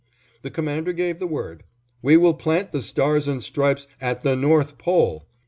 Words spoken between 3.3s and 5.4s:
stripes _at the North Pole!